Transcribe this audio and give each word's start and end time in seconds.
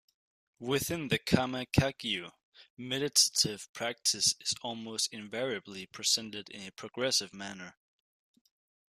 Within 0.57 1.09
the 1.09 1.19
Karma 1.19 1.67
Kagyu, 1.67 2.31
meditative 2.75 3.71
practice 3.71 4.33
is 4.39 4.55
almost 4.63 5.07
invariably 5.13 5.85
presented 5.85 6.49
in 6.49 6.65
a 6.67 6.71
progressive 6.71 7.35
manner. 7.35 7.75